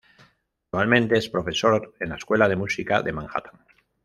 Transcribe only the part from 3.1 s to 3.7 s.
Manhattan.